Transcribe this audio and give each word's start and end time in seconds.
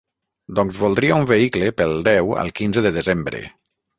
Doncs 0.59 0.79
voldria 0.83 1.19
un 1.23 1.27
vehicle 1.33 1.69
pel 1.81 1.93
deu 2.09 2.33
al 2.45 2.51
quinze 2.61 2.87
de 2.87 2.95
desembre. 2.99 3.43